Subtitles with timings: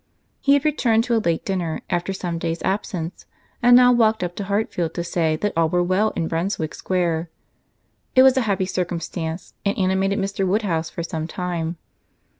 [0.39, 3.27] He had returned to a late dinner, after some days' absence,
[3.61, 7.29] and now walked up to Hartfield to say that all were well in Brunswick Square.
[8.15, 10.47] It was a happy circumstance, and animated Mr.
[10.47, 11.77] Woodhouse for some time.